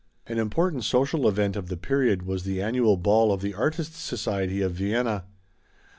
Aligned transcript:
An 0.25 0.39
important 0.39 0.83
social 0.83 1.27
event 1.29 1.55
of 1.55 1.67
the 1.67 1.77
period 1.77 2.23
was 2.23 2.41
the 2.43 2.59
annual 2.59 2.97
ball 2.97 3.31
of 3.31 3.41
the 3.41 3.53
Artists' 3.53 3.97
Society 3.99 4.59
of 4.63 4.71
Vienna. 4.71 5.25